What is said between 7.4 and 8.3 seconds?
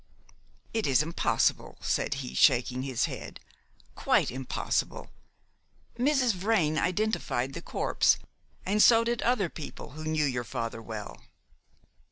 the corpse,